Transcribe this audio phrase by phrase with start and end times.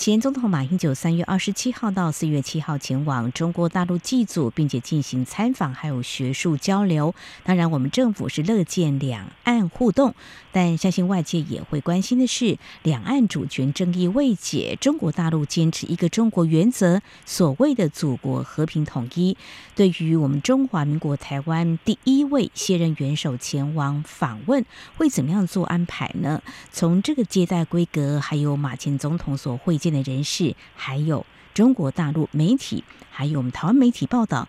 [0.00, 7.14] 前总统马英九三月二十七号到四月七号前往中国大陆祭祖，并且进行参访，还有学术交流。
[7.44, 10.14] 当然，我们政府是乐见两岸互动，
[10.52, 19.36] 但相信外界也会关心的是，两岸主权争议未解，中国大陆坚持一个中国原则，所谓的祖国和平统一，
[19.74, 24.64] 对于我们中华民国台湾第一位卸任元首前往访问，
[24.96, 26.40] 会怎么样做安排呢？
[26.72, 29.89] 从这个接待规格，还有马前总统所会见。
[29.92, 34.48] 的人士，还有中国大陆媒体，还有我们台湾媒体报道，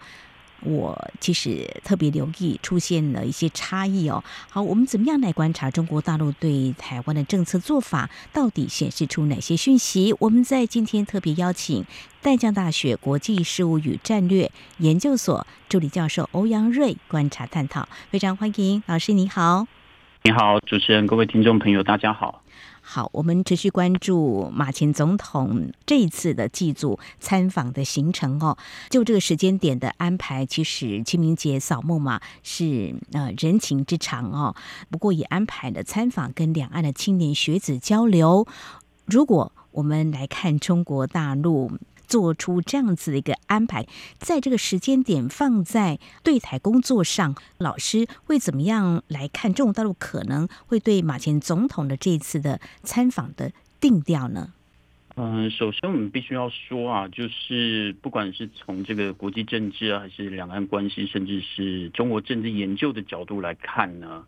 [0.62, 4.24] 我其实特别留意出现了一些差异哦。
[4.50, 10.16] 好，我们怎么样来观察中国大陆对台湾的政策做法，到底显示出哪些讯息？
[10.20, 11.84] 我们在今天特别邀请
[12.22, 19.66] 淡江大学国际事务与战略研究所助理教授欧阳瑞观察探讨，非常欢迎老师，你好。
[20.24, 22.44] 你好，主持人，各位听众朋友，大家好。
[22.94, 28.58] 好，我们持续关注马前总统这一次的祭祖参访的行程哦。
[28.90, 34.54] 就这个时间点的安排，其实清明节扫墓嘛，是呃人情之常哦。
[34.90, 38.46] 不过也安排了参访跟两岸的青年学子交流。
[39.06, 41.72] 如果我们来看中国大陆。
[42.12, 43.88] 做出这样子的一个安排，
[44.20, 54.52] 在这个时间点放在对台工作上，老师会怎么样来看中国大陆可能会对马前总统的这次的参访的定调呢？
[55.16, 64.26] 嗯，首先我们必须要说啊，就是不管是从这个国际政治啊，还是两岸关系，甚至是中国政治研究的角度来看呢，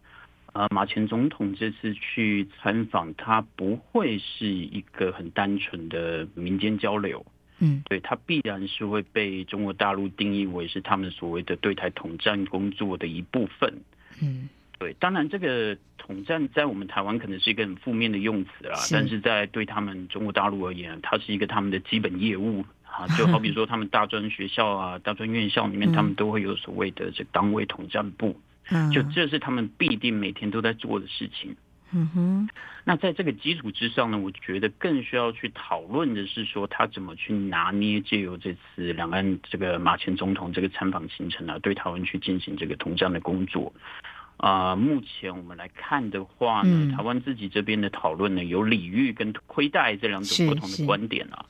[0.53, 7.25] 呃，马前总统这次去参访，他不会是一个很单纯的民间交流。
[7.65, 13.73] 嗯，对，他必然是会被中国大陆定义为是他们所谓的对台统战工作的一部分。
[14.21, 28.37] 嗯，对，当然这个统战在我们台湾可能是一个很负面的用词啦，是但是在对他们中国大陆而言，它是一个他们的基本业务啊，就好比 说他们大专学校啊、大专院校里面，他们都会有所谓的这党委统战部，
[28.91, 31.55] 就这是他们必定每天都在做的事情。
[31.95, 32.49] 嗯哼，
[32.83, 43.71] 那在这个基础之上呢，我觉得更需要去讨论的是说，他怎么去拿捏借由这次两岸这个马前总统这个参访行程啊，对台湾去进行这个统战的工作。
[44.37, 51.45] 啊、呃，目前我们来看的话呢，嗯、台湾自己这边的讨论呢，有礼遇跟亏待这两种不同的观点啊。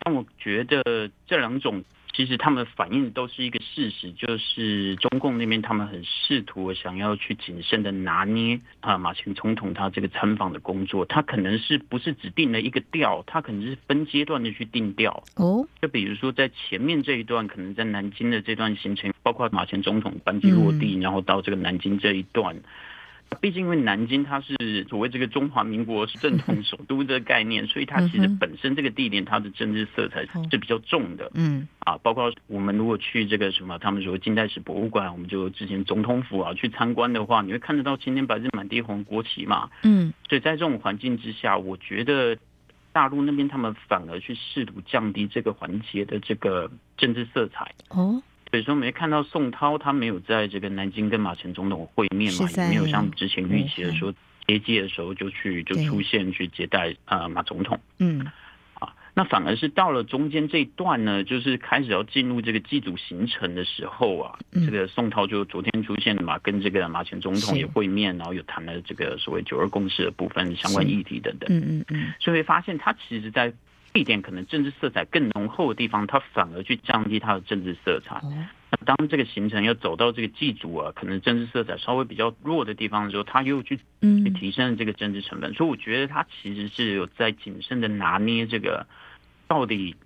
[0.00, 1.82] 但我觉得这两种。
[2.18, 15.64] 其实他们反映的都是一个事实，就是中共那边他们很试图想要去谨慎的拿捏啊，马前总统他这个参访的工作，他可能是不是只定了一个调，他可能是分阶段的去定调哦。
[15.80, 22.56] 就比如说在前面这一段，可能在南京的这段行程，包括马前总统班机落地，然后到这个南京这一段。
[23.40, 24.56] 毕竟，因为南京它是
[24.88, 31.30] 所谓这个中华民国正统首都的概念，所以它其实本身这个地点它的政治色彩是比较重的。
[31.34, 39.70] 嗯，啊，包括我们如果去这个什么，他们说近代史博物馆，我们就之前总统府啊去参观的话，你会看得到青天白日满地红国旗嘛。
[39.82, 42.36] 嗯，所以在这种环境之下，我觉得
[42.92, 47.72] 大陆那边他们反而去试图降低这个环节的这个政治色彩。
[47.90, 48.22] 哦。
[48.50, 54.12] 所以说，没看到宋涛，他没有在这个南京跟马前总统会面嘛，也没有像之前预期的说
[54.46, 57.78] 接机的时候就去就出现去接待呃马总统。
[57.98, 58.26] 嗯，
[58.72, 71.46] 啊，那反而是到了中间这一段呢，就是开始要进入这个祭祖行程的时候啊，这个宋涛就昨天出现了嘛，跟这个马前总统也会面，然后有谈了这个所谓九二共识的部分相关议题等等。
[71.50, 73.52] 嗯嗯嗯，所以会发现他其实，在
[73.94, 78.20] 一点可能政治色彩更浓厚的地方，他反而去降低他的政治色彩。
[78.70, 85.54] 那当这个行程要走到这个祭祖啊，可能政治色彩稍微比较弱的地方的时候，他又去去提升了这个政治成本。
[85.54, 88.86] 所以我觉得他其实是有在谨慎的拿捏这个
[89.46, 89.96] 到底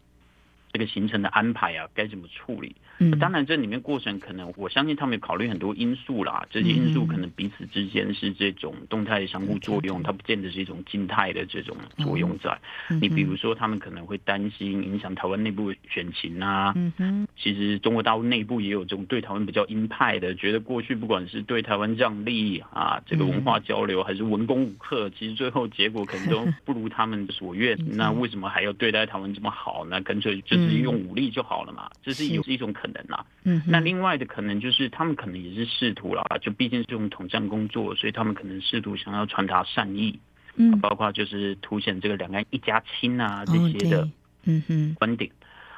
[0.73, 2.77] 这个行程的安排啊，该怎么处理。
[3.11, 6.47] 嗯，当然，这里面过程可能，我相信他们有考虑很多因素啦。
[6.51, 12.57] 这些因素可能彼此之间是这种动态相互作用，它不见得是一种静态的这种作用在。
[13.01, 16.73] 你比如说，他们可能会担心影响台湾内部选情啊。
[16.77, 17.29] 嗯哼。
[17.37, 27.77] 其实中国大陆内部也有这种对台湾比较鹰派的，觉得过去不管是对台湾让利啊，这个文化交流，还是文攻武克，其实最后结果可能都不如他们所愿。
[27.97, 30.01] 那为什么还要对待台湾这么好呢？
[30.03, 31.91] 干脆就是用武力就好了嘛。
[32.03, 33.03] 这是有一种可能。
[33.03, 33.27] 能啦。
[33.45, 40.21] 嗯，那另外的可能就是他们可能也是试图啦，就毕竟是用统战工作，所以他们可能试图想要传达善意，
[40.57, 44.09] 嗯，包括就是凸显这个两岸一家亲啊这些的，
[44.45, 45.31] 嗯哼，观点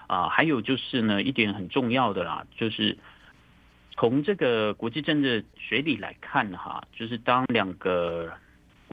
[0.08, 2.98] 啊，还有就是呢一点很重要的啦，就是
[3.92, 8.32] 从这个国际政治学理来看哈，就是当两个。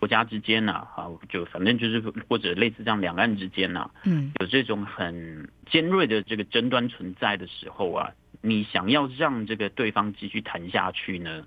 [0.01, 8.09] 国家之间呢，啊，就反正就是或者类似这样，两岸之间呢，嗯，有这种很尖锐的这个争端存在的时候啊，
[8.42, 11.45] 你想要让这个对方继续谈下去呢，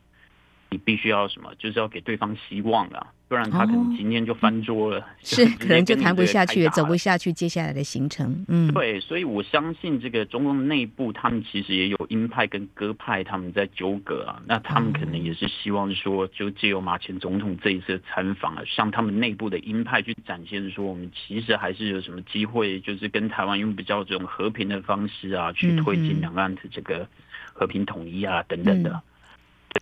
[0.75, 1.55] 你必须要什么？
[1.57, 3.07] 就是要给对方希望啊。
[3.27, 8.45] 不然他可能今天就翻桌了，哦、 是可能就谈不下去，走不下去接下来的行程。
[8.49, 14.43] 嗯，对，所以我相信这个中共内部，他们其实也有鹰派跟鸽派，他们在纠葛啊。
[14.47, 27.09] 那他们可能也是希望说，就借由马前总统这一次参访啊，向他们内部的鹰派去展现说，我们其实还是有什么机会，就是跟台湾用比较这种和平的方式啊，去推进两岸的这个
[27.55, 28.91] 和平统一啊等等的。
[28.91, 29.03] 嗯、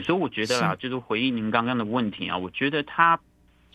[0.04, 3.20] 所以我觉得啊，就是回应您刚刚的问题啊，我觉得他。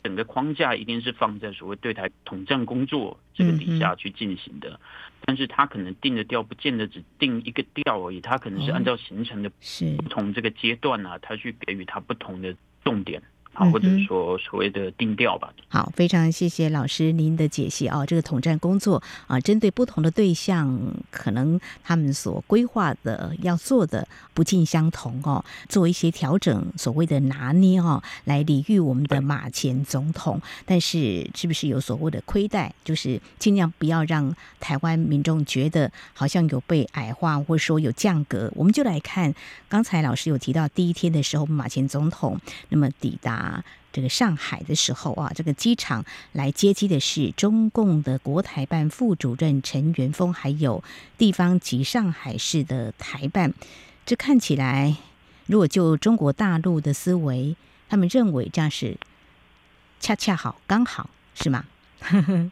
[0.03, 4.79] 整个框架一定是放在所谓对台统战工作这个底下去进行的，
[5.25, 9.51] 但是他可能定的调不见得只定一个调而已，他可能是按照行程的
[9.97, 12.55] 不同这个阶段啊，他去给予他不同的
[12.85, 13.21] 重点。
[13.65, 15.53] 或者说所谓的定调吧。
[15.67, 18.05] 好，非常谢谢老师您的解析哦。
[18.05, 20.79] 这个统战工作啊，针对不同的对象，
[21.11, 30.41] 可能他们所规划的要做的不尽相同哦，做一些调整，所谓的拿捏哦，来礼遇我们的马前总统。
[30.65, 32.73] 但是，是不是有所谓的亏待？
[32.83, 38.51] 就是尽量不要让台湾民众觉得好像有被矮化，或者说有降格。
[38.55, 39.33] 我们就来看
[39.67, 42.39] 刚才老师有提到第一天的时候，马前总统
[42.69, 43.46] 那么抵达。
[43.47, 43.63] 啊，
[43.93, 46.03] 这个上海的时候啊，这个机场
[46.33, 50.83] 来接机的是中共的国台办副主任陈元峰，还有
[51.17, 53.53] 地方及上海市的台办。
[54.05, 54.97] 这看起来，
[55.45, 57.55] 如果就中国大陆的思维，
[57.87, 58.97] 他们认为这样是
[59.99, 61.65] 恰恰好，刚好是吗？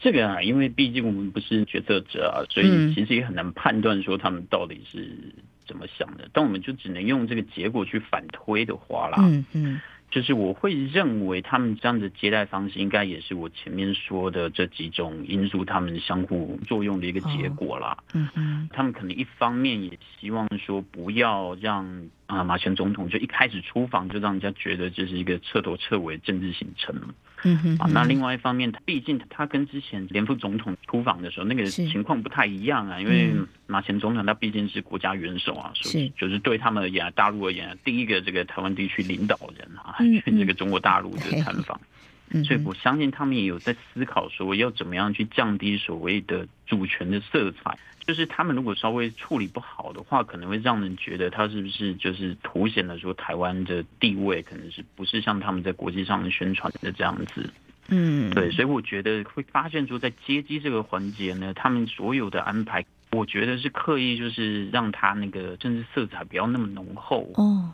[0.00, 5.34] 这个啊，因为毕竟我们不是决策者啊，所以其实也很难判断说他们到底是。
[5.68, 6.28] 怎么想的？
[6.32, 9.18] 但我们就只能用这个结果去反推的话啦。
[9.20, 9.80] 嗯嗯，
[10.10, 17.96] 就是我会认为他们这样的接待方式，应该也是我前面说的这几种因素，他们相互作用的一个结果啦。
[18.14, 26.96] 嗯嗯，他们可能一方面也希望说，不要让啊马前总统就一开始出访就让人家觉得这是一个彻头彻尾政治行程。
[27.44, 33.32] 嗯哼，啊，那另外一方面，毕竟他跟之前连副总统出访的时候那个情况不太一样啊，因为
[33.68, 39.94] 马前总统他毕竟是国家元首啊，所以就是对他们而言，大陆而言，第一个这个台湾地区领导人啊，
[40.24, 41.80] 去这个中国大陆的参访，
[42.44, 47.78] 所以我相信他们也有在思考说要怎么样去降低所谓的主权的色彩。
[48.06, 57.52] 就是他们如果稍微处理不好的话，可能会让人觉得他是不是就是凸显了说台湾的地位可能是不是像他们在国际上宣传的这样子。
[57.90, 62.82] 嗯，对，所以我觉得会发现说在接机这个环节呢，他们所有的安排，
[63.12, 67.30] 我觉得是刻意就是让他那个政治色彩不要那么浓厚。
[67.34, 67.72] 哦。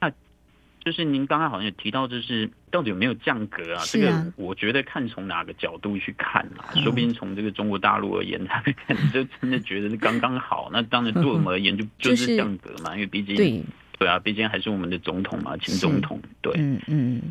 [0.00, 0.10] 那
[0.82, 3.82] 就是您刚刚好像有提到，就是到底有没有降格啊？
[3.82, 10.70] 啊这个我觉得看从哪个角度去看啊，说不定从这个中国大陆而言，他们可能就真的觉得是刚刚好。
[10.72, 13.62] 那当然 对我们而言就 就是降格嘛，因为毕竟对
[13.98, 16.18] 对啊，毕竟还是我们的总统嘛，前总统。
[16.40, 17.22] 对，嗯嗯，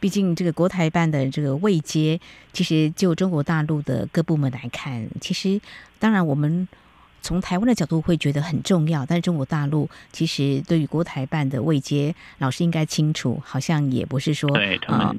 [0.00, 2.20] 毕竟这个国台办的这个位阶，
[2.52, 5.60] 其实就中国大陆的各部门来看，其实
[6.00, 6.66] 当然我们。
[7.22, 14.48] 从台湾的角度会觉得很重要，但是中国大陆其实对于国台办的位阶，老师应该清楚，好像也不是说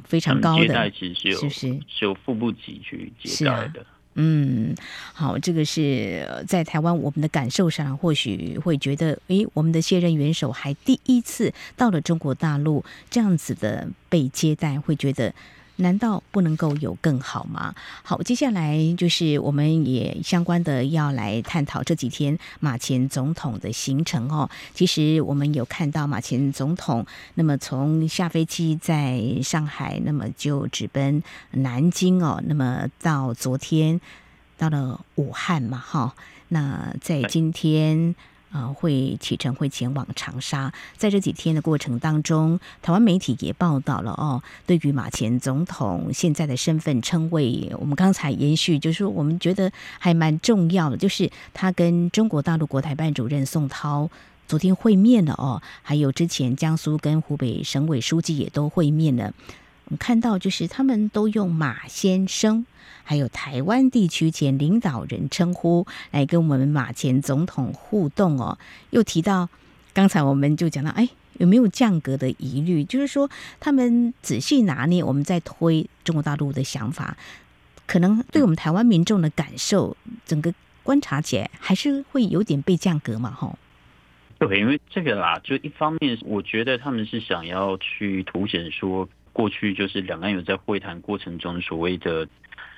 [0.06, 3.86] 非常高的，是不是是是有副部级去接待的。
[4.16, 4.74] 嗯，
[5.13, 15.34] 好，这个是在台湾我们的感受上，或许会觉得，诶，我们的卸任元首还第一次到了中国大陆，这样子的被接待，会觉得。
[15.77, 17.74] 难道不能够有更好吗？
[18.03, 24.50] 好，接下来就是我们也相关的要来探讨这几天马前总统的行程哦。
[24.74, 27.05] 其实我们有看到马前总统，
[27.36, 34.00] 那么从下飞机在上海，那么就直奔南京哦，那么到昨天
[34.57, 36.13] 到了武汉嘛，哈，
[36.50, 38.15] 那在今天。
[38.51, 44.42] 啊、呃，会启程会前往长沙，在这几天的过程当中，台湾媒体也报道了哦。
[44.66, 54.10] 对于马前总统现在的身份称谓，我们刚才延续，就是说我们觉得还蛮重要的，就是他跟中国大陆国台办主任宋涛
[54.48, 59.34] 昨天会面了哦，还有之前江苏跟湖北省委书记也都会面了。
[59.88, 62.65] 我们看到就是他们都用马先生，
[63.06, 68.58] 还有台湾地区前领导人称呼来跟我们马前总统互动哦。
[68.89, 69.48] 又提到
[69.94, 72.84] 刚才我们就讲到，哎，有没有降格的疑虑？
[72.84, 73.29] 就是说
[73.62, 77.15] 他们仔细拿捏我们在推中国大陆的想法，
[77.86, 80.53] 可能对我们台湾民众的感受，整个
[80.84, 83.58] 观察起来还是会有点被降格嘛，吼。
[84.38, 92.27] 对，因为这个啦，就一方面，我觉得他们是想要去凸显说，过去就是两岸有在会谈过程中所谓的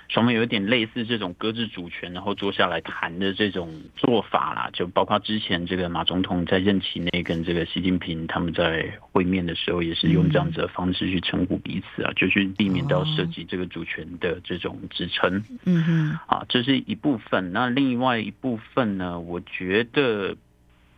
[0.09, 15.41] 双方有点类似这种搁置主权，然后坐下来谈的这种做法啦，就包括之前这个马总统在任期内跟这个习近平他们在会面的时候，也是用这样子的方式去称呼彼此啊，就去避免到涉及这个主权的这种职称。
[15.63, 17.53] 嗯哼，啊，这是一部分。
[17.53, 20.35] 那另外一部分呢，我觉得。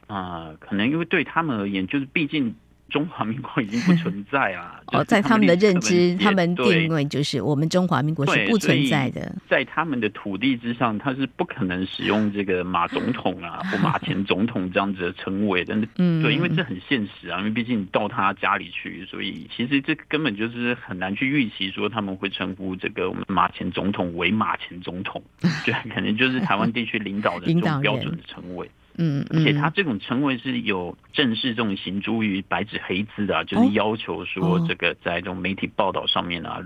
[0.08, 2.54] 啊、呃，可能因为对他们而言，就是毕竟
[2.92, 4.80] 中华民国已经不存在啊。
[4.94, 9.34] 哦，在他们的认知，他们定位就是我们中华民国是不存在的。
[9.50, 15.76] 在他们的土地之上，他是不可能使用这个马总统啊 或马前总统这样子的称谓的。
[15.98, 25.24] 嗯，对，因为这很现实啊，因为毕竟你到他家里去，所以其实这根本就是很难去预期说他们会称呼这个我们马前总统为马前总统，
[25.66, 28.70] 对，可能就是台湾地区领导人这种标准的称谓。
[28.98, 36.62] 嗯，而且他这种称谓是有正式这种行诸于白纸黑字的，就是要求说这个在这种媒体报道上面啊，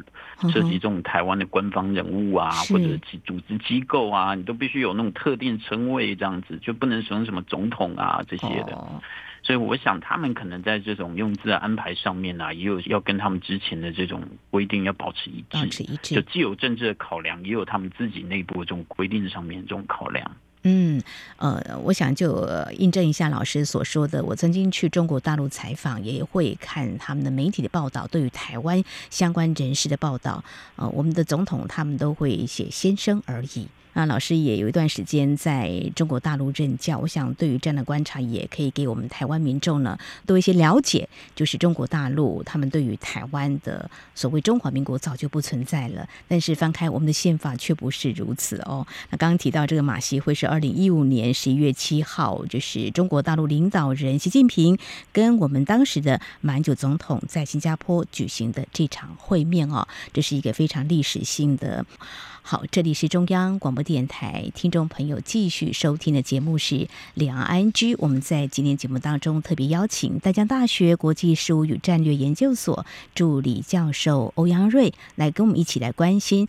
[0.52, 2.86] 涉及这种台湾的官方人物啊，或者
[3.24, 8.78] 组织机构啊，你都必须有那种特定称谓，这样子就不能使用什么总统啊这些的。
[9.44, 20.36] 所以我想他们可能在这种用字的安排上面啊，也有要跟他们之前的这种规定要保持一致，保持一致，就既有政治的考量，也有他们自己内部的这种规定上面的这种考量。
[20.68, 21.00] 嗯，
[21.38, 22.44] 呃，我想就
[22.78, 24.24] 印证一下老师所说的。
[24.24, 30.44] 我曾经去中国大陆采访，也会看他们的媒体的报道，对于台湾相关人士的报道。
[30.76, 33.68] 呃，我们的总统他们都会写先生而已。
[33.96, 41.08] 那老师也有一段时间在中国大陆任教，我想对于这样的观察，也可以给我们台湾民众呢多一些了解。
[41.34, 48.86] 就是中国大陆他们对于台湾的所谓中华民国早就不存在了，但是翻开我们的宪法却不是如此哦。
[49.12, 54.78] 那刚刚提到这个马习会是二零一五年十一月七号，就是中国大陆领导人习近平
[55.14, 61.86] 跟我们当时的马英九总统在新加坡举行的这场会面哦，这是一个非常历史性的。
[62.48, 67.96] 好，这里是中央广播电台，听众朋友继续收听的节目是两岸居。
[67.96, 72.86] 我们在今天节目当中特别邀请大江大学国际事务与战略研究所
[73.16, 76.48] 助理教授欧阳瑞来跟我们一起来关心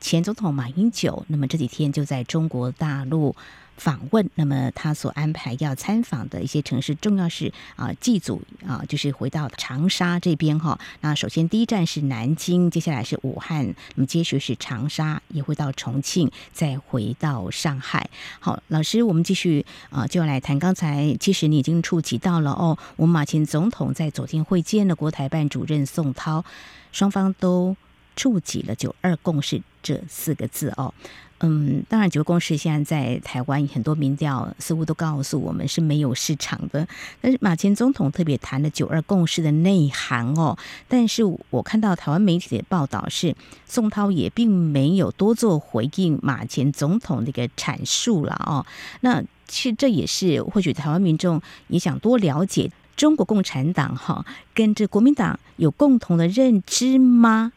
[0.00, 1.26] 前总统马英九。
[1.28, 3.36] 那么这几天就在中国大陆。
[3.76, 10.78] 访问，那么他所安排要参访的一些城市，重要是啊，祭祖啊，就是回到长沙这边哈。
[11.00, 18.08] 那首先第一站是南京，接下来是武汉，那么接续是长沙，也会到重庆，再回到上海。
[18.40, 20.58] 好，老师，我们继续啊，就要来谈。
[20.58, 26.44] 刚才其实你已经触及到了哦，我们马前总统在昨天会见了国台办主任宋涛，
[26.92, 27.76] 双方都
[28.16, 30.92] 触及了“九二共识”这四个字哦。
[31.40, 36.86] 嗯，当然，九二共识现在在台湾很多民调似乎都告诉我们是没有市场的。
[37.20, 40.56] 但是马前总统特别谈了九二共识的内涵哦。
[40.88, 43.34] 但是我看到台湾媒体的报道是，
[43.66, 48.64] 宋涛也并没有多做回应马前总统的一个阐述了哦。
[49.00, 57.52] 那其实这也是或许台湾民众也想多了解中国共产党哈跟这国民党有共同的认知吗？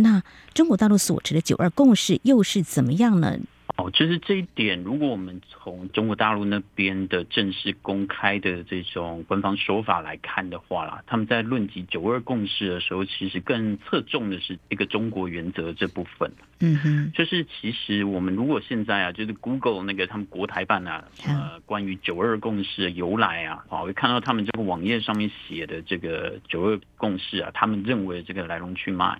[0.00, 0.22] 那
[0.54, 3.38] 中国大陆所持的“九二共识”又是怎么样呢？
[3.76, 16.30] 哦，就是这一点，如果我们从中国大陆那边的正式公开的这种官方说法来看的话啦，他们在论及“九二共识”的时候，其实更侧重的是一个中国原则这部分。
[16.58, 29.18] 嗯哼，就是其实我们如果现在啊，就是 Google 那个他们国台办啊，呃，关于“九二共识”的由来啊，啊，会看到他们这个网页上面写的这个“九二共识”啊，他们认为这个来龙去脉。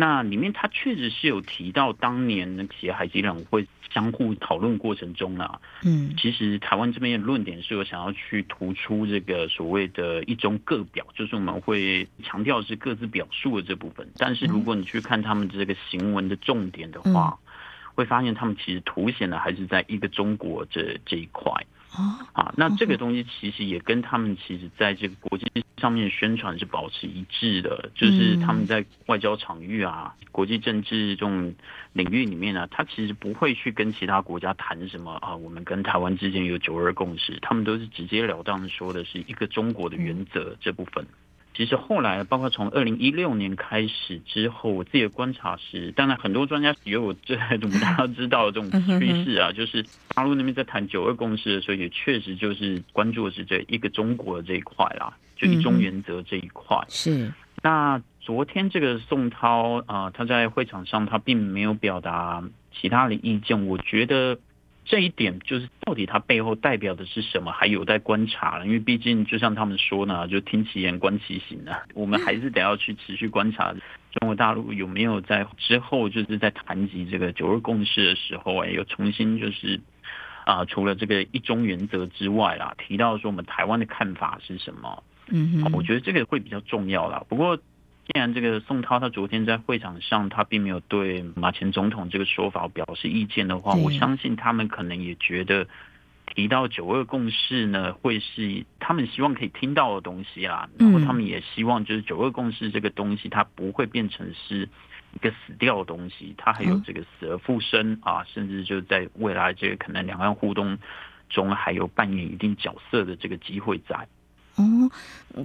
[0.00, 14.08] 那里面他确实是有提到，当年那些海基两会相互讨论过程中啊，嗯，其实台湾这边的论点是有想要去突出这个所谓的一中各表，就是我们会强调是各自表述的这部分。
[14.18, 17.36] 但是如果你去看他们这个行文的重点的话，
[17.96, 21.52] 会发现他们其实凸显的还是在一个中国这这一块。
[21.90, 25.46] 啊，那这个东西其实也跟他们其实在这个国际
[25.78, 31.54] 上面宣传是保持一致的，就是他们在外交场域啊、国际政治这种
[31.92, 41.06] 领域里面呢，他其实不会去跟其他国家谈什么啊，我们跟台湾之间有九二共识，他们都是直截了当的说的是一个中国的原则这部分。
[41.58, 49.84] 其实后来，包括从二零一六年开始之后，我自己的观察是，当然很多专家也有这 我们大家知道的这种趋势啊，就是
[50.14, 56.78] 大陆那边在谈九二共识的时候，也确实就是关注的是这一个中国的这一块啦，就一中原则这一块。
[56.88, 57.32] 是。
[57.60, 62.40] 那昨天这个宋涛啊，他在会场上他并没有表达
[62.72, 64.38] 其他的意见，我觉得。
[64.90, 68.64] 这一点就是到底它背后代表的是什么，还有待观察了。
[68.64, 71.82] 因为毕竟就像他们说呢，就听其言观其行啊。
[71.92, 79.78] 我们还是得要去持续观察中国大陆有没有在之后就是在谈及这个九二共识的时候，哎，又重新就是
[80.46, 85.02] 啊，除了这个一中原则之外啦，提到说我们台湾的看法是什么？
[85.28, 87.22] 嗯，我觉得这个会比较重要啦。
[87.28, 87.58] 不过。
[88.08, 95.68] 既然这个宋涛他昨天在会场上，他并没有对马前总统这个说法表示意见的话，我相信他们可能也觉得
[96.34, 100.70] 提到九二共识呢，会是他们希望可以听到的东西啦。
[100.78, 104.66] 然后他们也希望就是九二共识这个东西，它不会变成是
[105.12, 110.78] 一个死掉的东西，它还有这个死而复生啊，甚至就在未来这个可能两岸互动
[111.28, 114.08] 中还有扮演一定角色的这个机会在。
[114.58, 114.90] 哦，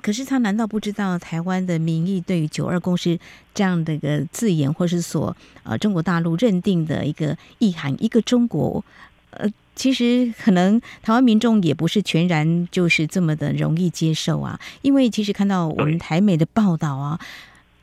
[0.02, 3.20] 可是他难道不知道台湾的民意对于“九二共识”
[3.54, 8.84] 这样的一个字眼，或是所呃中国大陆认定的一个意涵，一个中国？
[9.30, 17.20] 呃，其实可能台湾民众也不是全然就是这么的容易接受啊，因为其实看到我们台媒的报道啊。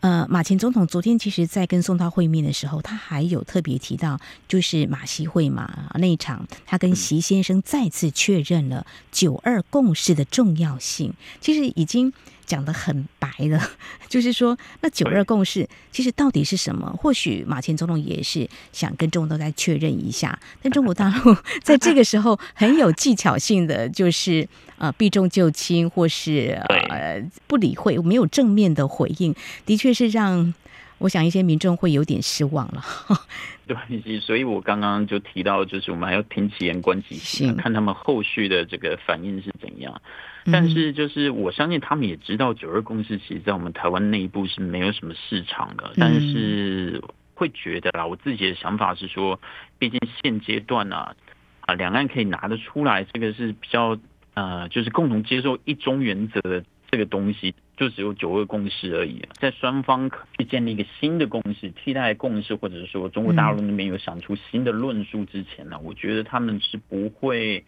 [0.00, 11.14] 呃，马前总统昨天其实，在跟宋涛会面的时候，他还有特别提到，就是马习会嘛那一场，他跟习先生再次确认了九二共识的重要性。
[11.40, 12.12] 其实已经。
[12.50, 13.62] 讲的很白了，
[14.10, 16.92] 就是说，那九二共识其实到底是什么？
[16.98, 20.36] 或许马前总统也是想跟中国都再确认一下。
[20.60, 29.32] 但中国大陆在这个时候很有技巧性的，就是呃避重就轻，或是呃不理会，没有正面的回应，
[29.64, 30.52] 的确是让
[31.00, 32.82] 我想一些民众会有点失望了。
[33.66, 40.00] 对，所以我刚刚就提到，就是我们还要听其言观其行，看他们后续的这个反应是怎样。
[40.52, 45.92] 但是，就是我相信他们也知道九二共识，其实，在我们台湾内部是没有什么市场的。
[45.96, 47.02] 但是
[47.34, 49.40] 会觉得啦，我自己的想法是说，
[49.78, 51.14] 毕竟现阶段啊，
[51.60, 53.96] 啊，两岸可以拿得出来，这个是比较
[54.34, 59.22] 呃，就是共同接受一中原则的这个东西，就只有九二共识而已。
[59.40, 67.64] 在双方去建立一个新的共识、替代共识，或者是说中国大陆那边有想出新的论述之前呢，我觉得他们是不会。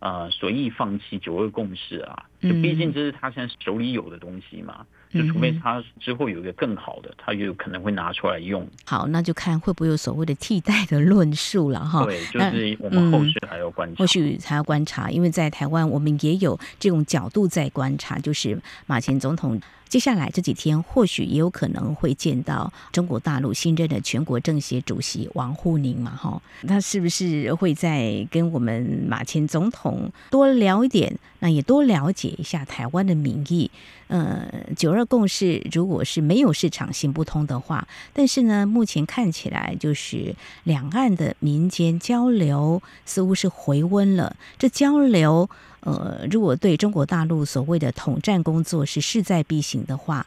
[0.00, 8.66] 呃，随意放弃九二共识啊，就毕竟这是他现在手里有的东西嘛，嗯、就除非他之后有一个更好的，他也有可能会拿出来用。
[8.84, 12.04] 好，那就看会不会有所谓的替代的论述了哈。
[12.04, 19.60] 对，就是我们后续还要观察，嗯、后续还要观察，因为在台湾我们也有这种角度在观察，就是马前总统。
[19.94, 26.10] 接下来这几天，或许也有可能会见到中国大陆新任的全国政协主席王沪宁嘛？
[26.10, 31.16] 哈，他是不是会再跟我们马前总统多聊一点？
[31.38, 33.70] 那也多了解一下台湾的民意。
[34.08, 34.44] 呃，
[34.76, 44.34] 九二共识如果是没有市场行不通的话，但是呢，目前看起来就是两岸的民间交流似乎是回温了。
[44.58, 45.48] 这交流。
[45.84, 50.26] 呃，如果对中国大陆所谓的统战工作是势在必行的话，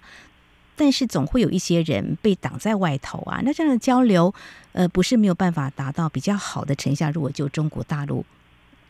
[0.76, 3.41] 但是总会有一些人被挡在外头啊。
[3.43, 4.34] 那这样的交流，
[4.74, 7.12] 呃，不是没有办法达到比较好的成效。
[7.12, 8.24] 如果就中国大陆。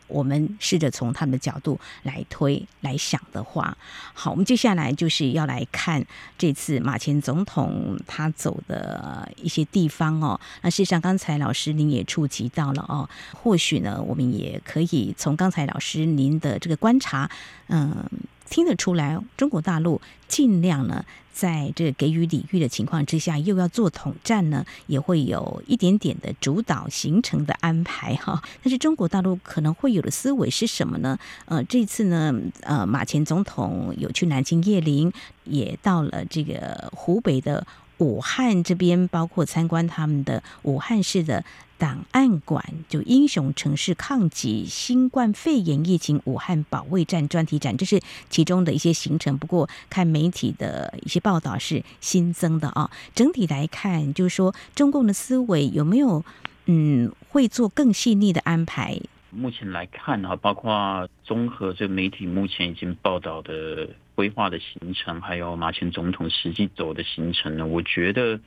[0.08, 3.76] 我们试着从他们的角度来推来想的话，
[4.12, 6.04] 好，我们接下来就是要来看
[6.36, 10.40] 这次马前总统他走的一些地方哦。
[10.62, 17.30] 那事实上，刚才老师您也触及到了哦，或许呢，我们也可以从刚才老师您的这个观察，
[17.68, 18.04] 嗯。
[18.50, 28.42] 听得出来，中国大陆尽量呢，在这个给予礼遇的情况之下，又要做统战呢，也会有一点点的主导行程的安排哈。
[28.62, 31.18] 但是中国大陆可能会有的思维是什么呢？
[31.46, 35.12] 呃，这次呢，呃，马前总统有去南京叶林，
[35.44, 37.66] 也到了这个湖北的
[37.98, 41.44] 武汉这边，包括参观他们的武汉市的。
[41.78, 49.38] 档案馆就英雄城市抗击新冠肺炎疫情武汉保卫战专题展，这是其中的一些行程。
[49.38, 52.90] 不过看媒体的一些报道是新增的啊。
[53.14, 56.24] 整体来看，就是说中共的思维有没有
[56.66, 59.00] 嗯会做更细腻的安排？
[59.30, 68.40] 目前来看啊，包括综合这个媒体目前已经报道的规划的行程，还有马前总统实际走的行程呢，我觉得。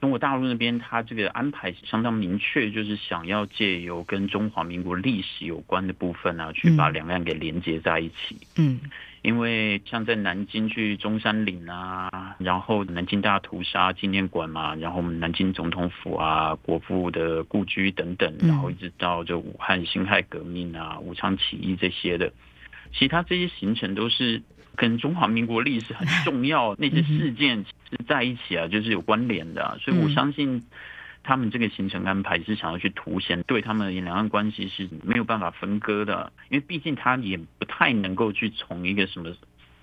[0.00, 8.36] 中国大陆那边，他这个安排相当明确，就是想要借由跟中华民国历史有关的部分啊，去把两岸给连接在一起。
[8.56, 8.80] 嗯，
[9.22, 22.32] 因为像在南京去中山陵啊，然后南京大屠杀纪念馆嘛，然后我们南京总统府啊，国父的故居等等，然后一直到这武汉辛亥革命啊、武昌起义这些的，
[22.92, 24.40] 其他这些行程都是
[24.78, 30.64] 跟中华民国历史很重要那些事件是在一起啊，就是有关联的，所以我相信。
[31.24, 39.28] 他们这个行程安排是想要去凸显对他们两岸关系是没有办法分割的，因为毕竟他也不太能够去从一个什么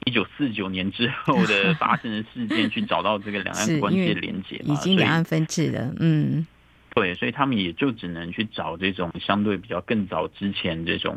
[0.05, 6.47] 一九四九年之后的 发生的事件去找到这个两岸 关系的连接嘛，已经两岸分治了，嗯，
[6.95, 11.15] 对，所以他们也就只能去找这种相对比较更早之前这种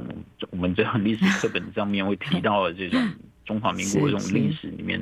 [0.50, 3.00] 我们这样历史课本上面会提到的这种
[3.48, 5.00] 中华民国这种历史里面。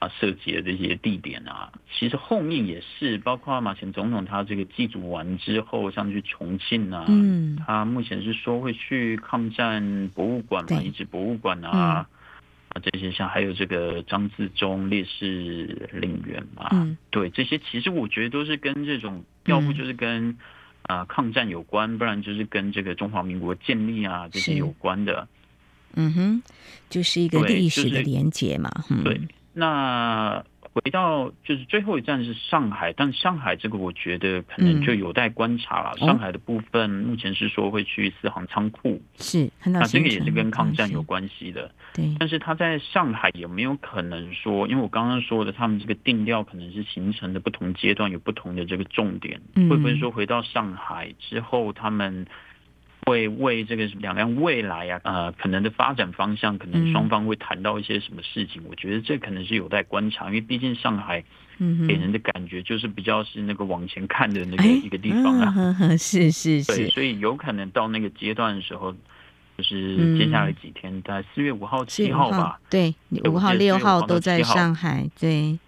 [0.00, 20.36] 啊，涉及的这些地点啊，其实后面也是，包括马前总统他这个祭祖完之后，像去重庆啊，嗯，他目前是说会去抗战博物馆嘛，遗址博物馆啊，嗯、啊这些像还有这个张自忠烈士陵园嘛，嗯，对，这些其实我觉得都是跟这种，要不就是跟
[20.82, 25.28] 啊、呃、抗战有关，不然就是跟这个中华民国建立啊这些有关的，
[25.96, 26.42] 嗯哼，
[26.90, 28.96] 就是一个历史的连结嘛，对。
[28.96, 35.92] 就是、对那回到就是最后一站是上海，但上海这个我觉得可能就有待观察了。
[36.00, 41.70] 嗯、上海的部分目前是说会去四行仓库，是，那这个也是跟抗战有关系的。
[41.94, 52.26] 对，但是他在上海有没有可能说，因为我刚刚说的，他们这个定调可能是形成的不同阶段有不同的这个重点，嗯、会不会说回到上海之后他们？
[53.06, 58.62] 会为这个两岸未来啊，呃，可能的发展方向，可能双方会谈到一些什么事情。
[58.62, 61.22] 嗯、我觉得这可能是有待观察，因为毕竟上海
[61.86, 65.76] 给人的感觉就是比较是那个往前看的那个一个地方啊。
[65.80, 68.92] 嗯、是是是，对，所以有可能到那个阶段的时候，
[69.56, 75.58] 就是接下来几天，在四月五号、七号吧，对，五号、六号都在上海，对。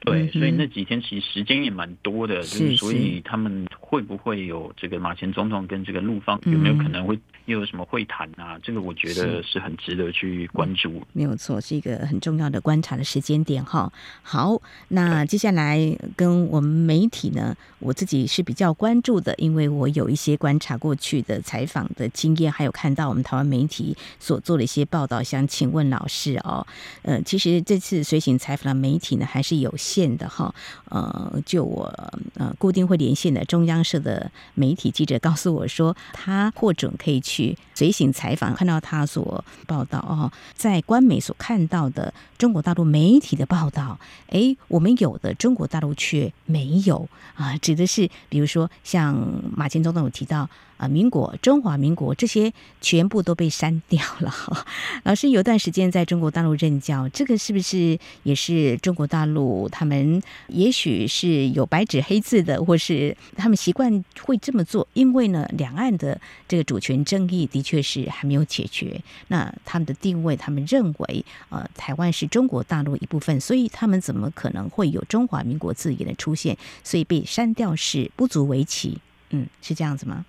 [0.00, 8.56] 对，所以那几天其实时间也蛮多的，就是所以他们会不会有这个马前总统跟这个陆方有没有可能会又有什么会谈啊？
[8.62, 11.02] 这个我觉得是很值得去关注。
[11.12, 13.92] 没有错，是一个很重要的观察的时间点哈。
[14.22, 15.80] 好，那接下来
[16.14, 25.20] 跟我们媒体呢，我自己是比较关注的，因为我有一些观察过去的采访的经验，还有看到我们台湾媒体所做的一些报道。
[25.20, 26.64] 想请问老师哦，
[27.02, 29.85] 呃，其实这次随行采访的媒体呢，还是有限。
[29.86, 30.52] 线的哈，
[30.90, 31.86] 呃，就我
[32.34, 49.16] 呃固定会连线的中央社的媒体记者告诉我说，他获准可以去随行采访，看到他所报道哦，在官媒所看到的中国大陆媒体的报道，哎，我们有的中国大陆却没有啊，指的是比如说像
[49.56, 50.48] 马前总统有提到。
[50.76, 54.34] 啊，民国、中华民国这些全部都被删掉了。
[55.04, 64.86] 老师有段时间在中国大陆任教，这个是不是也是中国大陆他们也许是有白纸黑字的，或是他们习惯会这么做？
[64.92, 69.00] 因为呢，两岸的这个主权争议的确是还没有解决。
[69.28, 76.56] 那他们的定位，他们认为，呃，台湾是中国大陆一部分，所以他们怎么可能会有中华民国字眼的出现？
[76.84, 78.98] 所以被删掉是不足为奇。
[79.30, 80.24] 嗯，是这样子吗？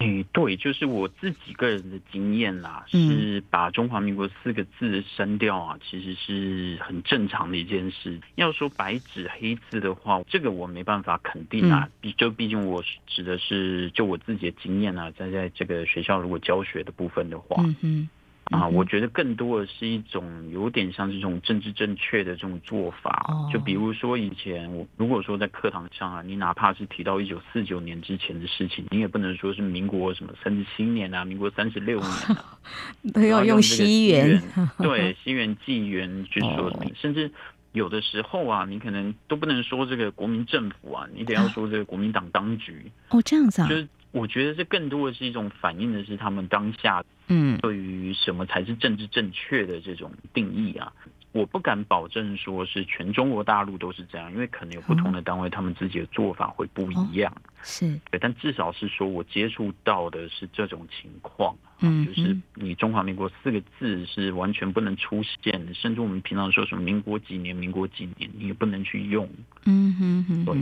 [0.00, 8.20] 嗯，对，就是我自己个人的经验啦，是把中华民国四个字删掉啊，其实是很正常的一件事。
[8.34, 18.08] 要说白纸黑字的话，这个我没办法肯定啊，毕就毕竟我指的是就我自己的经验啊，在在这个学校如果教学的部分的话，嗯嗯。
[18.50, 23.24] 啊，我觉得更多的是一种有点像这种政治正确的这种做法。
[23.28, 32.58] 哦、就比如说以前，我如果说在课堂上啊，你哪怕是提到一九四九年之前的事情，你也不能说是民国什么三十七年啊，民国三十六年啊，
[33.14, 34.42] 都要用西元，
[34.78, 36.90] 对，西元纪元去说明。
[36.90, 37.30] 哦、甚至
[37.72, 42.92] 有的时候啊，你可能都不能说这个国民政府啊，你得要说这个国民党当局。
[43.08, 43.68] 哦，这样子啊。
[43.68, 47.02] 就是我觉得这更多的是一种反映的是他们当下。
[47.28, 50.92] 嗯，对于什么才是政治正确的这种定义啊，
[51.32, 57.32] 我不敢保证说是全中国大陆都是这样，因为可能有不同的单位，他们自己的做法会不一样。
[57.32, 69.26] 哦、是对，但至少是说我接触到的是这种情况，嗯，就是你中华民国四个字是完全不能出现的，甚至我们平常说什么民国几年、民国几年，你也不能去用。
[69.64, 70.54] 嗯哼哼，对。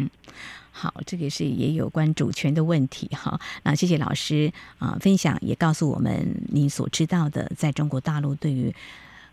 [0.74, 3.38] 好，这个是也有关主权的问题哈。
[3.62, 8.74] 那谢谢老师啊、分享也告诉我们你所知道的，在中国大陆对于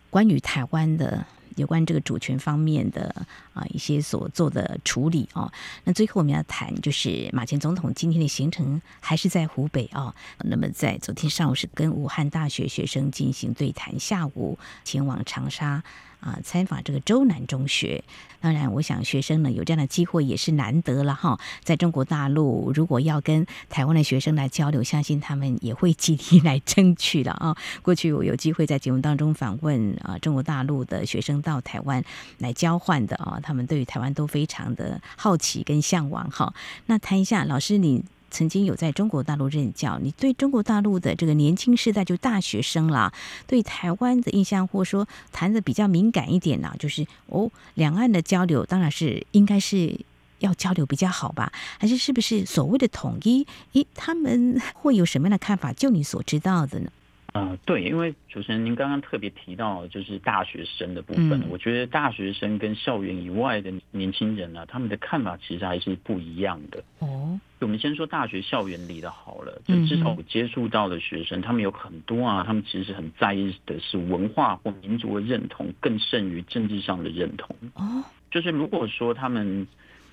[0.10, 1.25] 关于台湾的
[1.56, 3.15] 有关这个主权方面的
[3.54, 5.52] 啊一些所做的处理哦。
[5.86, 10.13] 那最后我们要谈，就是马前总统今天的行程还是在湖北哦。
[10.39, 15.82] 那么在昨天上午是跟武汉大学学生进行对谈，下午前往长沙。
[16.20, 18.04] 啊，参访这个周南中学，
[18.42, 21.40] 当然，我想学生呢有这样的机会也是难得了哈。
[21.64, 27.56] 在中国大陆，如果要跟台湾的学生来交流，相信他们也会极力来争取的啊。
[27.82, 32.04] 过去我有机会在节目当中访问啊，中国大陆的学生到台湾
[32.38, 36.54] 来交换的啊，他们对于台湾都非常的好奇跟向往哈。
[36.88, 38.04] 那谈一下，老师你。
[38.30, 43.12] 曾经有在中国大陆任教，你对中国大陆的这个年轻世代，就大学生啦，
[43.48, 50.00] 对台湾的印象，或说谈的比较敏感一点呢，就是哦，两岸的交流当然是应该是
[50.39, 51.52] 要交流比较好吧？
[51.78, 53.46] 还是是不是所谓的统一？
[53.74, 55.74] 咦，他们会有什么样的看法？
[55.74, 56.92] 就你所知道的呢？
[57.34, 66.84] 呃，对，因为主持人您刚刚特别提到就是大学生的部分，嗯、我觉得大学生跟校园以外的年轻人呢、啊，他们的看法其实还是不一样的。
[67.00, 77.56] 哦，我们先说大学校园里的好了，就至少我接触到的学生，嗯、他们有很多啊，他们其实很在意的是文化或民族的认同，更胜于政治上的认同。
[77.76, 79.68] 哦，就是如果说他们。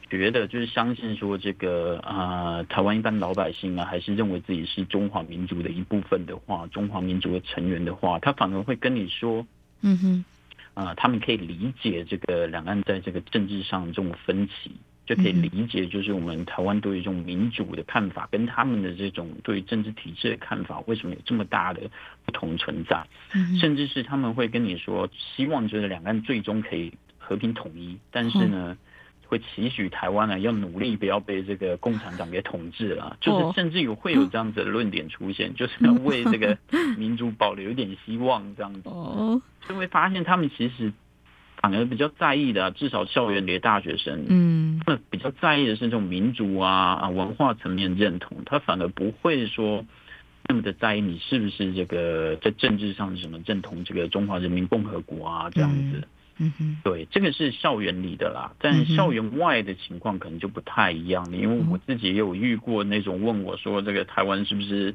[0.08, 9.46] 觉得就是相信说这个啊、呃，台湾一般老百姓啊，还是认为自己是中华民族的一部分的话，中华民族的成员的话，他反而会跟你说，
[9.82, 10.24] 嗯哼，
[10.74, 14.70] 啊、呃，他们可以理解这个两岸在这个政治上这种分歧，
[15.06, 21.80] 就可以理解就是我们台湾对于这种民主的看法，跟他们的这种对于政治体制的看法，为什么有这么大的
[22.24, 23.04] 不同存在？
[23.34, 28.76] 嗯甚至是他们会跟你说，希望就是两岸最终可以和平统一，但是呢。
[29.28, 36.56] 会期许台湾呢，要努力不要被这个共产党给统治了，就是甚至有会有这样子的论点出现， 就是要为这个
[36.96, 38.82] 民主保留一点希望这样子。
[38.84, 40.92] 哦，就会发现他们其实
[41.60, 46.70] 反而比较在意的，至少校园里的大学生，嗯，那比较在意的是这种民族啊
[47.02, 49.84] 啊文化层面认同，他反而不会说
[50.48, 55.98] 那么的在意你是不是这个在政治上是什么认同这个中华人民共和国啊这样子。
[55.98, 56.04] 嗯
[56.58, 64.94] 哼，对，这个是校园里的啦，但校园外的情况可能就不太一样了，因为我自己也有遇过那种问我说，这个台湾是不是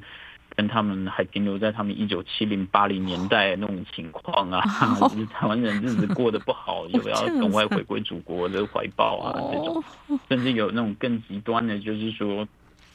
[0.56, 4.62] 跟他们还停留在他们一九七零八零年代那种情况啊？
[5.10, 9.84] 就是台湾人日子过得不好， 就要赶快回归祖国的怀抱啊，这种，
[10.30, 12.48] 甚至有那种更极端的，就是说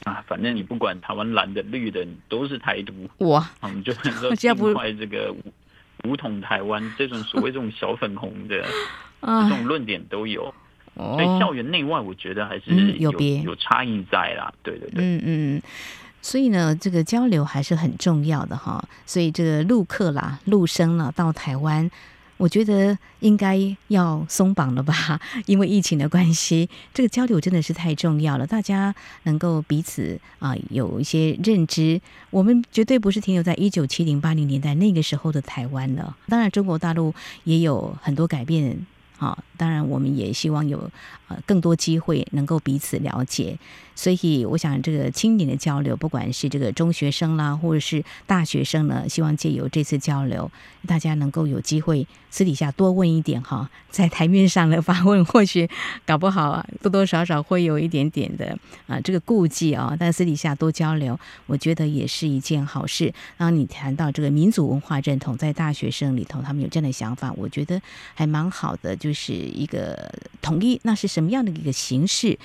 [0.05, 2.93] 啊，反正你不管台湾蓝的绿的，你都是台独
[3.27, 5.35] 哇，我们就能够尽快这个。
[6.03, 8.65] 武统台湾这种所谓这种小粉红的
[9.21, 10.53] 这种论点都有，
[10.95, 13.11] 所以校园内外我觉得还是有
[13.43, 14.53] 有差异在啦。
[14.63, 15.61] 对对对，嗯嗯，
[16.21, 18.83] 所以呢，这个交流还是很重要的哈。
[19.05, 21.89] 所以这个陆客啦、陆生了到台湾。
[22.37, 28.45] 我觉得应该要松绑了吧， 因为疫情的关系，这个交流真的是太重要了。
[28.45, 36.15] 大家能够彼此啊有一些认知，我们绝对不是停留在一九七零八零年代那个时候的台湾了。
[36.27, 38.85] 当然，中国大陆也有很多改变。
[39.19, 40.91] 啊，当然我们也希望有
[41.27, 43.57] 呃更多机会能够彼此了解。
[43.95, 50.51] 所以，我想这个青年的交流，不管是这个中学生啦，或者是大学生呢，希望借由这次交流，
[50.85, 55.67] 大家能够有机会私底下多问一点哈，在台面上的发问，或许
[56.05, 63.11] 搞不好啊，多多少少会有一点点的啊这个顾忌啊，但私底下多交流，我觉得也是一件好事。
[63.37, 67.81] 然后你谈到这个民族文化认同，在大学生里头，他们有这样的想法，我觉得
[68.13, 72.37] 还蛮好的，就是一个统一，那是什么样的一个形式？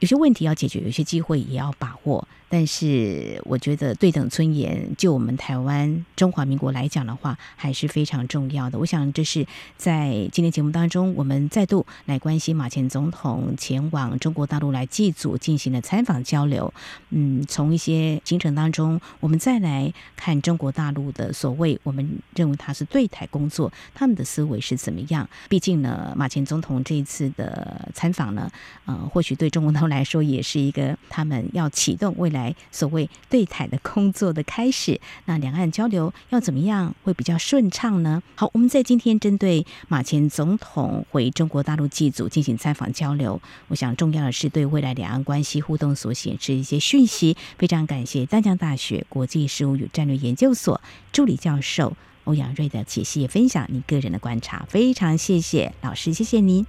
[0.00, 2.26] 有些问题要解决，有些机会也要把握。
[2.48, 8.78] 但是我觉得对等尊严，就我们台湾中华民国来讲的话，还是非常重要的。
[8.78, 9.44] 我想这是
[9.76, 16.72] 在今天节目当中，我们再度来关心马前总统前往中国大陆来祭祖进行的参访交流。
[17.10, 25.28] 嗯，从一些行程当中，我们再来看中国大陆的所谓我们认为他是对台工作，他们的思维是怎么样？
[25.48, 28.48] 毕竟呢，马前总统这一次的参访呢，
[28.84, 32.35] 呃，或许对中国大陆来说也是一个他们要启动未来。
[32.36, 38.22] 来所谓对台的工作的开始，那两岸交流要怎么样会比较顺畅呢？
[38.34, 47.36] 好，我们在今天针对马前总统回中国大陆祭祖进行采访交流，我想重要的是对未来两岸关系互动所显示一些讯息。
[47.56, 56.66] 非常感谢淡江大学国际事务与战略研究所助理教授欧阳瑞的解析也分享，你个人的观察，非常谢谢老师，谢谢您，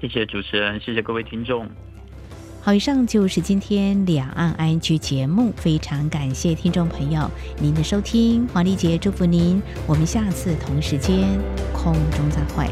[0.00, 1.66] 谢谢主持人，谢谢各位听众。
[2.66, 11.28] 好，以上就是今天两岸 ING 节目，非常感谢听众朋友您的收听，黄丽杰祝福您，我们下次同时间
[11.72, 12.66] 空中再会。